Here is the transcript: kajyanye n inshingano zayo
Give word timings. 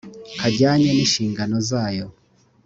kajyanye 0.39 0.87
n 0.91 0.97
inshingano 1.03 1.55
zayo 1.69 2.07